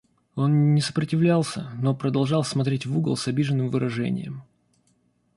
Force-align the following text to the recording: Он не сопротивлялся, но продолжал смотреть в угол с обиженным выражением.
Он 0.33 0.73
не 0.73 0.81
сопротивлялся, 0.81 1.69
но 1.79 1.93
продолжал 1.93 2.43
смотреть 2.43 2.87
в 2.87 2.97
угол 2.97 3.15
с 3.15 3.27
обиженным 3.27 3.69
выражением. 3.69 4.41